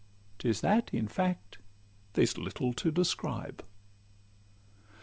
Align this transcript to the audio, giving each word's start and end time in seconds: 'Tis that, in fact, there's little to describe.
'Tis 0.39 0.61
that, 0.61 0.91
in 0.91 1.07
fact, 1.07 1.59
there's 2.13 2.35
little 2.35 2.73
to 2.73 2.89
describe. 2.91 3.63